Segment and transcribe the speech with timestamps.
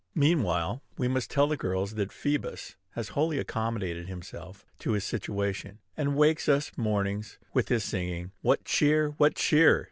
[0.15, 5.77] Meanwhile, we must tell the girls that Phoebus has wholly accommodated himself to his situation,
[5.95, 8.31] and wakes us, mornings, with his singing.
[8.41, 9.09] "What cheer!
[9.19, 9.79] what cheer!"